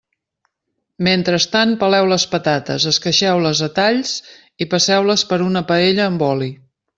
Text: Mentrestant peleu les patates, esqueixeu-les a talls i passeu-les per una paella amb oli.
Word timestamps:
Mentrestant 1.07 1.73
peleu 1.83 2.09
les 2.11 2.25
patates, 2.31 2.87
esqueixeu-les 2.93 3.61
a 3.67 3.69
talls 3.81 4.15
i 4.65 4.69
passeu-les 4.73 5.27
per 5.35 5.41
una 5.51 5.63
paella 5.75 6.09
amb 6.13 6.27
oli. 6.31 6.51